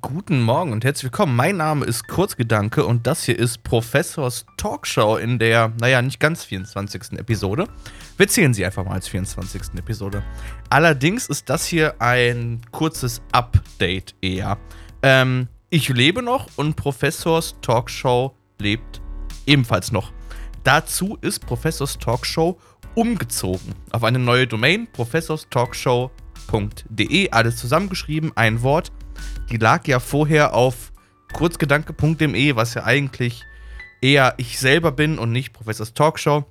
[0.00, 1.36] Guten Morgen und herzlich willkommen.
[1.36, 6.42] Mein Name ist Kurzgedanke und das hier ist Professors Talkshow in der, naja, nicht ganz
[6.44, 7.18] 24.
[7.18, 7.68] Episode.
[8.16, 9.74] Wir zählen sie einfach mal als 24.
[9.76, 10.22] Episode.
[10.70, 14.56] Allerdings ist das hier ein kurzes Update eher.
[15.02, 19.02] Ähm, ich lebe noch und Professors Talkshow lebt
[19.44, 20.14] ebenfalls noch.
[20.62, 22.58] Dazu ist Professors Talkshow
[22.94, 28.90] umgezogen auf eine neue Domain, professorstalkshow.de, alles zusammengeschrieben, ein Wort
[29.50, 30.92] die lag ja vorher auf
[31.32, 33.42] kurzgedanke.de, was ja eigentlich
[34.00, 36.44] eher ich selber bin und nicht Professors Talkshow.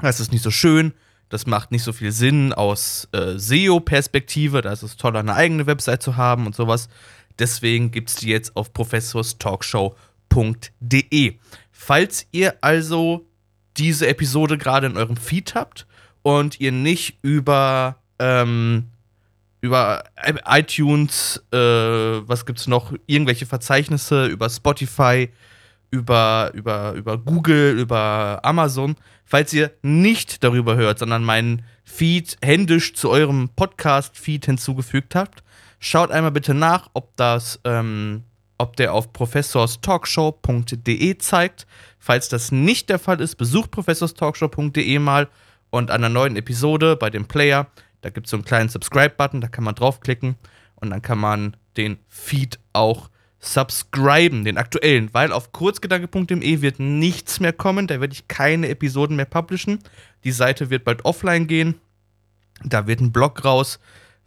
[0.00, 0.92] Das ist nicht so schön,
[1.28, 5.66] das macht nicht so viel Sinn aus äh, SEO-Perspektive, da ist es toll, eine eigene
[5.66, 6.88] Website zu haben und sowas.
[7.38, 11.34] Deswegen gibt es die jetzt auf professorstalkshow.de.
[11.72, 13.26] Falls ihr also
[13.76, 15.86] diese Episode gerade in eurem Feed habt
[16.22, 18.88] und ihr nicht über ähm,
[19.66, 20.04] über
[20.46, 25.28] iTunes, äh, was gibt's noch, irgendwelche Verzeichnisse, über Spotify,
[25.90, 28.96] über, über, über Google, über Amazon.
[29.24, 35.42] Falls ihr nicht darüber hört, sondern meinen Feed händisch zu eurem Podcast-Feed hinzugefügt habt,
[35.78, 38.22] schaut einmal bitte nach, ob das, ähm,
[38.58, 41.66] ob der auf professorstalkshow.de zeigt.
[41.98, 45.28] Falls das nicht der Fall ist, besucht professorstalkshow.de mal
[45.70, 47.66] und an der neuen Episode bei dem Player
[48.02, 50.36] da gibt es so einen kleinen Subscribe-Button, da kann man draufklicken
[50.76, 57.40] und dann kann man den Feed auch subscriben, den aktuellen, weil auf kurzgedanke.de wird nichts
[57.40, 59.78] mehr kommen, da werde ich keine Episoden mehr publishen.
[60.24, 61.76] Die Seite wird bald offline gehen.
[62.64, 63.78] Da wird ein Blog raus,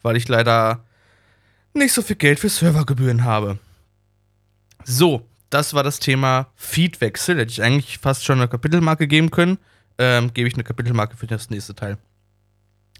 [0.01, 0.83] weil ich leider
[1.73, 3.59] nicht so viel Geld für Servergebühren habe.
[4.83, 7.37] So, das war das Thema Feedwechsel.
[7.37, 9.57] Hätte ich eigentlich fast schon eine Kapitelmarke geben können.
[9.97, 11.97] Ähm, gebe ich eine Kapitelmarke für das nächste Teil.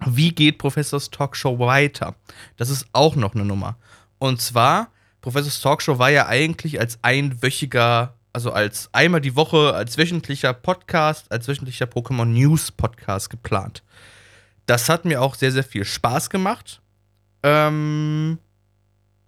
[0.05, 2.16] Wie geht Professors Talkshow weiter?
[2.58, 3.78] Das ist auch noch eine Nummer.
[4.17, 4.89] Und zwar,
[5.22, 11.31] Professors Talkshow war ja eigentlich als einwöchiger, also als einmal die Woche, als wöchentlicher Podcast,
[11.31, 13.83] als wöchentlicher Pokémon News Podcast geplant.
[14.65, 16.82] Das hat mir auch sehr, sehr viel Spaß gemacht.
[17.43, 18.38] Ähm,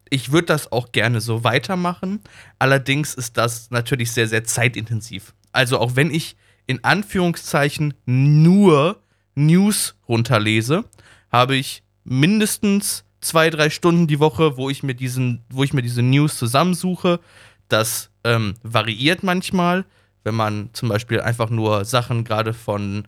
[0.09, 2.21] ich würde das auch gerne so weitermachen.
[2.59, 5.33] Allerdings ist das natürlich sehr, sehr zeitintensiv.
[5.51, 6.35] Also auch wenn ich
[6.67, 9.01] in Anführungszeichen nur
[9.35, 10.85] News runterlese,
[11.31, 15.81] habe ich mindestens zwei, drei Stunden die Woche, wo ich mir diesen, wo ich mir
[15.81, 17.19] diese News zusammensuche.
[17.67, 19.85] Das ähm, variiert manchmal,
[20.23, 23.07] wenn man zum Beispiel einfach nur Sachen gerade von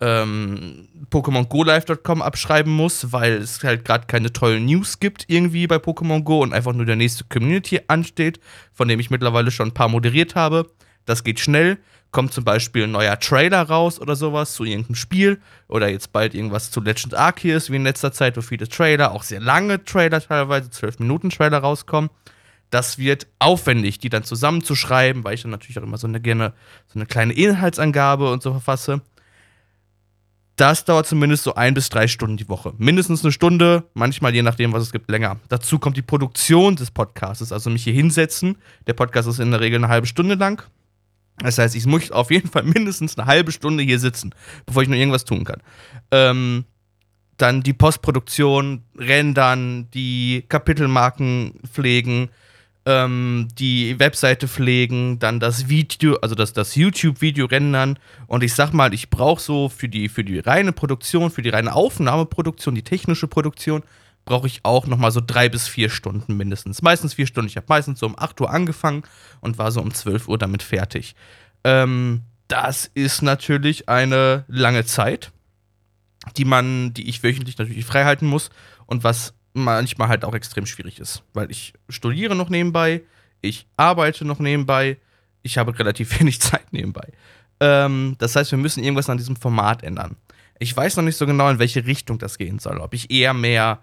[0.00, 5.66] ähm, Pokémon Go Live.com abschreiben muss, weil es halt gerade keine tollen News gibt irgendwie
[5.66, 8.40] bei Pokémon Go und einfach nur der nächste Community ansteht,
[8.72, 10.70] von dem ich mittlerweile schon ein paar moderiert habe.
[11.04, 11.78] Das geht schnell
[12.14, 16.32] kommt zum Beispiel ein neuer Trailer raus oder sowas zu irgendeinem Spiel oder jetzt bald
[16.32, 20.20] irgendwas zu Legend Arceus wie in letzter Zeit, wo viele Trailer, auch sehr lange Trailer
[20.20, 22.10] teilweise, 12 Minuten Trailer rauskommen.
[22.70, 26.54] Das wird aufwendig, die dann zusammenzuschreiben, weil ich dann natürlich auch immer so eine gerne
[26.86, 29.02] so eine kleine Inhaltsangabe und so verfasse.
[30.54, 32.74] Das dauert zumindest so ein bis drei Stunden die Woche.
[32.78, 35.40] Mindestens eine Stunde, manchmal je nachdem, was es gibt, länger.
[35.48, 38.56] Dazu kommt die Produktion des Podcasts, also mich hier hinsetzen.
[38.86, 40.62] Der Podcast ist in der Regel eine halbe Stunde lang
[41.38, 44.34] das heißt, ich muss auf jeden Fall mindestens eine halbe Stunde hier sitzen,
[44.66, 45.62] bevor ich nur irgendwas tun kann.
[46.10, 46.64] Ähm,
[47.36, 52.28] dann die Postproduktion, rendern, die Kapitelmarken pflegen,
[52.86, 57.98] ähm, die Webseite pflegen, dann das Video, also das, das YouTube-Video rendern.
[58.26, 61.48] Und ich sag mal, ich brauche so für die, für die reine Produktion, für die
[61.48, 63.82] reine Aufnahmeproduktion, die technische Produktion,
[64.24, 66.82] brauche ich auch nochmal so drei bis vier Stunden mindestens.
[66.82, 67.48] Meistens vier Stunden.
[67.48, 69.02] Ich habe meistens so um 8 Uhr angefangen
[69.40, 71.14] und war so um 12 Uhr damit fertig.
[71.62, 75.32] Ähm, das ist natürlich eine lange Zeit,
[76.36, 78.50] die man, die ich wöchentlich natürlich frei halten muss
[78.86, 83.02] und was manchmal halt auch extrem schwierig ist, weil ich studiere noch nebenbei,
[83.40, 84.98] ich arbeite noch nebenbei,
[85.42, 87.12] ich habe relativ wenig Zeit nebenbei.
[87.60, 90.16] Ähm, das heißt, wir müssen irgendwas an diesem Format ändern.
[90.58, 92.78] Ich weiß noch nicht so genau, in welche Richtung das gehen soll.
[92.78, 93.80] Ob ich eher mehr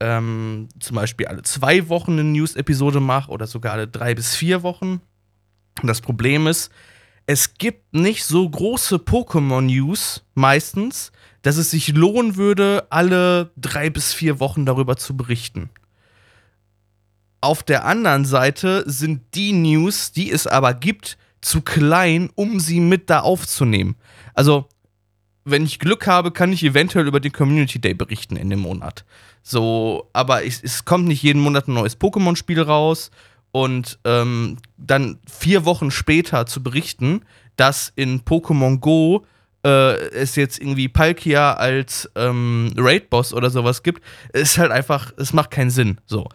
[0.00, 4.62] ähm, zum Beispiel alle zwei Wochen eine News-Episode mache oder sogar alle drei bis vier
[4.62, 5.00] Wochen.
[5.82, 6.70] Das Problem ist,
[7.26, 11.12] es gibt nicht so große Pokémon-News meistens,
[11.42, 15.70] dass es sich lohnen würde, alle drei bis vier Wochen darüber zu berichten.
[17.40, 22.80] Auf der anderen Seite sind die News, die es aber gibt, zu klein, um sie
[22.80, 23.96] mit da aufzunehmen.
[24.34, 24.68] Also,
[25.46, 29.04] wenn ich Glück habe, kann ich eventuell über den Community Day berichten in dem Monat.
[29.42, 33.12] So, aber es, es kommt nicht jeden Monat ein neues Pokémon-Spiel raus
[33.52, 37.22] und ähm, dann vier Wochen später zu berichten,
[37.54, 39.24] dass in Pokémon Go
[39.64, 44.02] äh, es jetzt irgendwie Palkia als ähm, Raid-Boss oder sowas gibt,
[44.32, 45.98] ist halt einfach, es macht keinen Sinn.
[46.06, 46.28] So.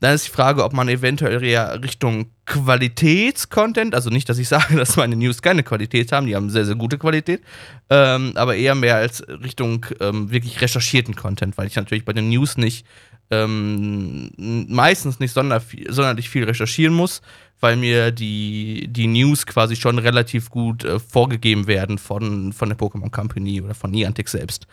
[0.00, 4.76] Dann ist die Frage, ob man eventuell eher Richtung Qualitätscontent, also nicht, dass ich sage,
[4.76, 7.42] dass meine News keine Qualität haben, die haben sehr, sehr gute Qualität,
[7.90, 12.28] ähm, aber eher mehr als Richtung ähm, wirklich recherchierten Content, weil ich natürlich bei den
[12.28, 12.86] News nicht
[13.30, 14.30] ähm,
[14.68, 17.20] meistens nicht sonder, sonderlich viel recherchieren muss,
[17.60, 22.78] weil mir die, die News quasi schon relativ gut äh, vorgegeben werden von, von der
[22.78, 24.66] Pokémon Company oder von Niantic selbst.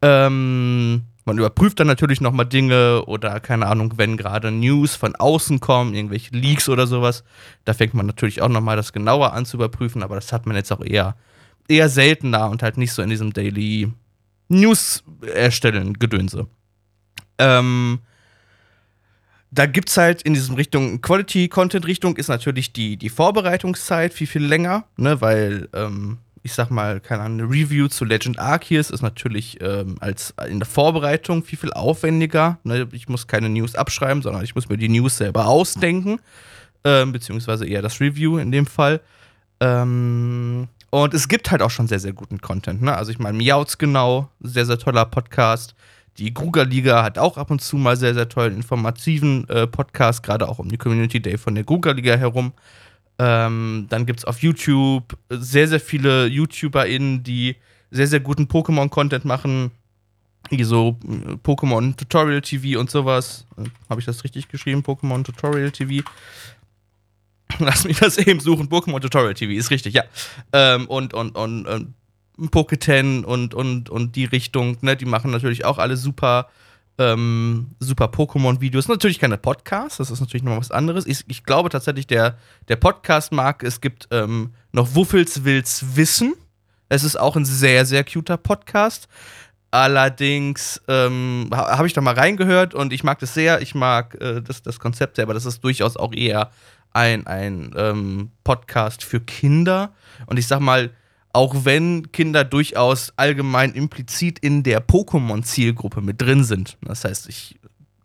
[0.00, 5.60] Ähm, man überprüft dann natürlich nochmal Dinge oder keine Ahnung, wenn gerade News von außen
[5.60, 7.22] kommen, irgendwelche Leaks oder sowas.
[7.64, 10.56] Da fängt man natürlich auch nochmal das genauer an zu überprüfen, aber das hat man
[10.56, 11.16] jetzt auch eher,
[11.68, 13.92] eher seltener und halt nicht so in diesem Daily
[14.48, 15.04] News
[15.34, 16.48] erstellen Gedönse.
[17.38, 18.00] Ähm,
[19.50, 24.44] da gibt es halt in diesem Richtung, Quality-Content-Richtung ist natürlich die, die Vorbereitungszeit viel, viel
[24.44, 29.02] länger, ne, weil ähm, ich sag mal, keine Ahnung, eine Review zu Legend Arceus ist
[29.02, 32.58] natürlich ähm, als in der Vorbereitung viel, viel aufwendiger.
[32.64, 32.88] Ne?
[32.92, 36.20] Ich muss keine News abschreiben, sondern ich muss mir die News selber ausdenken.
[36.84, 39.00] Ähm, beziehungsweise eher das Review in dem Fall.
[39.60, 42.82] Ähm, und es gibt halt auch schon sehr, sehr guten Content.
[42.82, 42.96] Ne?
[42.96, 45.74] Also ich meine, Miauts genau, sehr, sehr toller Podcast.
[46.18, 50.22] Die Kruger Liga hat auch ab und zu mal sehr, sehr tollen informativen äh, Podcast,
[50.22, 52.52] gerade auch um die Community Day von der Kruger Liga herum.
[53.18, 57.56] Ähm, dann gibt es auf YouTube sehr, sehr viele YouTuberInnen, die
[57.90, 59.72] sehr, sehr guten Pokémon-Content machen.
[60.50, 63.44] Wie so äh, Pokémon Tutorial TV und sowas.
[63.56, 64.82] Äh, Habe ich das richtig geschrieben?
[64.82, 66.08] Pokémon Tutorial TV.
[67.58, 68.68] Lass mich das eben suchen.
[68.68, 70.04] Pokémon Tutorial TV ist richtig, ja.
[70.52, 71.94] Ähm, und, und, und, und
[72.50, 76.48] Poketen und, und, und die Richtung, ne, die machen natürlich auch alle super
[76.98, 78.88] ähm, super Pokémon-Videos.
[78.88, 81.06] Natürlich keine Podcasts, das ist natürlich noch was anderes.
[81.06, 82.36] Ich, ich glaube tatsächlich, der,
[82.68, 86.34] der Podcast-Markt, es gibt ähm, noch Wuffels Wills Wissen.
[86.88, 89.08] Es ist auch ein sehr, sehr cuter Podcast.
[89.70, 93.60] Allerdings ähm, habe ich da mal reingehört und ich mag das sehr.
[93.60, 95.34] Ich mag äh, das, das Konzept selber.
[95.34, 96.50] Das ist durchaus auch eher
[96.94, 99.92] ein, ein ähm, Podcast für Kinder.
[100.26, 100.90] Und ich sag mal,
[101.38, 106.76] auch wenn Kinder durchaus allgemein implizit in der Pokémon-Zielgruppe mit drin sind.
[106.82, 107.60] Das heißt, ich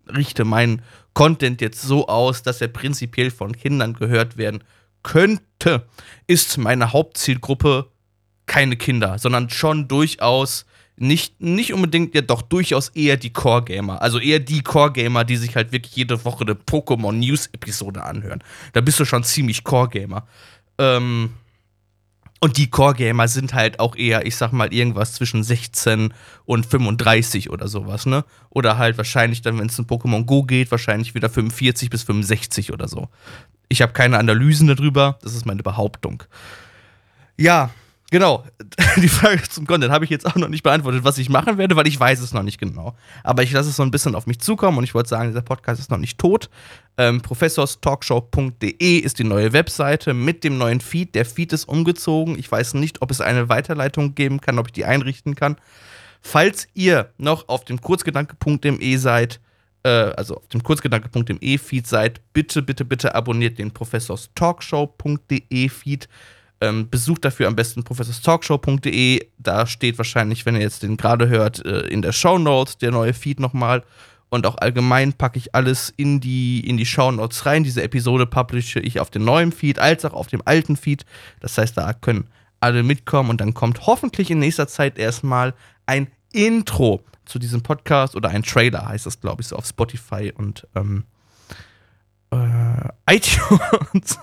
[0.08, 0.84] richte meinen
[1.16, 4.64] Content jetzt so aus, dass er prinzipiell von Kindern gehört werden
[5.02, 5.88] könnte,
[6.28, 7.90] ist meine Hauptzielgruppe
[8.46, 14.00] keine Kinder, sondern schon durchaus nicht, nicht unbedingt, ja doch durchaus eher die Core-Gamer.
[14.00, 18.44] Also eher die Core-Gamer, die sich halt wirklich jede Woche eine Pokémon-News-Episode anhören.
[18.74, 20.28] Da bist du schon ziemlich Core-Gamer.
[20.78, 21.32] Ähm,
[22.44, 26.14] und die Core-Gamer sind halt auch eher, ich sag mal, irgendwas zwischen 16
[26.44, 28.26] und 35 oder sowas, ne?
[28.50, 32.74] Oder halt wahrscheinlich dann, wenn es um Pokémon Go geht, wahrscheinlich wieder 45 bis 65
[32.74, 33.08] oder so.
[33.70, 36.24] Ich habe keine Analysen darüber, das ist meine Behauptung.
[37.38, 37.70] Ja,
[38.14, 38.44] Genau,
[38.98, 41.76] die Frage zum Content habe ich jetzt auch noch nicht beantwortet, was ich machen werde,
[41.76, 42.96] weil ich weiß es noch nicht genau.
[43.24, 45.42] Aber ich lasse es so ein bisschen auf mich zukommen und ich wollte sagen, dieser
[45.42, 46.52] Podcast ist noch nicht tot.
[46.96, 51.16] Ähm, professorstalkshow.de ist die neue Webseite mit dem neuen Feed.
[51.16, 52.38] Der Feed ist umgezogen.
[52.38, 55.56] Ich weiß nicht, ob es eine Weiterleitung geben kann, ob ich die einrichten kann.
[56.22, 59.40] Falls ihr noch auf dem kurzgedanke.de seid,
[59.82, 66.08] äh, also auf dem kurzgedanke.de Feed seid, bitte, bitte, bitte abonniert den professorstalkshow.de Feed.
[66.64, 69.28] Ähm, besucht dafür am besten professorstalkshow.de.
[69.38, 72.92] Da steht wahrscheinlich, wenn ihr jetzt den gerade hört, äh, in der Show Notes der
[72.92, 73.84] neue Feed nochmal.
[74.30, 77.66] Und auch allgemein packe ich alles in die, in die Show Notes rein.
[77.66, 81.06] Diese Episode publische ich auf dem neuen Feed als auch auf dem alten Feed.
[81.42, 82.30] Das heißt, da können
[82.62, 85.54] alle mitkommen und dann kommt hoffentlich in nächster Zeit erstmal
[85.86, 90.32] ein Intro zu diesem Podcast oder ein Trailer, heißt das, glaube ich, so auf Spotify
[90.34, 91.04] und ähm,
[92.32, 94.18] äh, iTunes.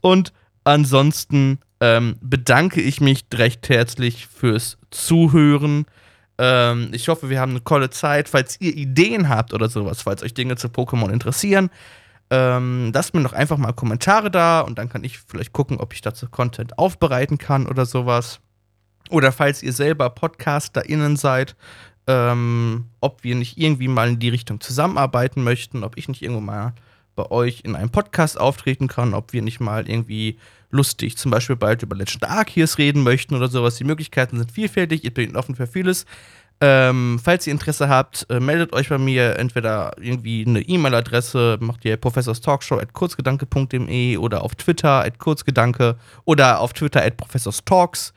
[0.00, 0.32] Und
[0.64, 5.84] ansonsten ähm, bedanke ich mich recht herzlich fürs Zuhören.
[6.38, 8.30] Ähm, ich hoffe, wir haben eine tolle Zeit.
[8.30, 11.68] Falls ihr Ideen habt oder sowas, falls euch Dinge zu Pokémon interessieren,
[12.30, 15.92] ähm, lasst mir doch einfach mal Kommentare da und dann kann ich vielleicht gucken, ob
[15.92, 18.40] ich dazu Content aufbereiten kann oder sowas.
[19.10, 21.54] Oder falls ihr selber PodcasterInnen seid,
[22.06, 26.40] ähm, ob wir nicht irgendwie mal in die Richtung zusammenarbeiten möchten, ob ich nicht irgendwo
[26.40, 26.72] mal
[27.14, 30.38] bei euch in einem Podcast auftreten kann, ob wir nicht mal irgendwie
[30.70, 33.76] lustig zum Beispiel bald über Legend Arceus reden möchten oder sowas.
[33.76, 36.04] Die Möglichkeiten sind vielfältig, ich bin offen für vieles.
[36.60, 41.84] Ähm, falls ihr Interesse habt, äh, meldet euch bei mir entweder irgendwie eine E-Mail-Adresse, macht
[41.84, 48.14] ihr professorstalkshow.kurzgedanke.de oder auf Twitter at kurzgedanke oder auf Twitter at professorstalks.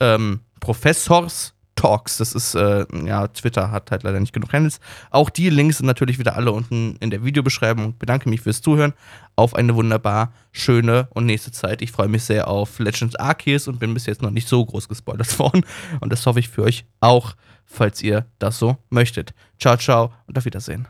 [0.00, 2.18] Ähm, Professors Talks.
[2.18, 4.80] Das ist, äh, ja, Twitter hat halt leider nicht genug Handles.
[5.10, 7.90] Auch die Links sind natürlich wieder alle unten in der Videobeschreibung.
[7.90, 8.94] Ich bedanke mich fürs Zuhören.
[9.36, 11.80] Auf eine wunderbar schöne und nächste Zeit.
[11.80, 14.88] Ich freue mich sehr auf Legends Arceus und bin bis jetzt noch nicht so groß
[14.88, 15.64] gespoilert worden.
[16.00, 19.32] Und das hoffe ich für euch auch, falls ihr das so möchtet.
[19.60, 20.88] Ciao, ciao und auf Wiedersehen.